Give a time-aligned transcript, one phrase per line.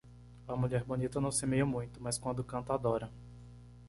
[0.47, 3.11] A mulher bonita não semeia muito, mas quando canta adora.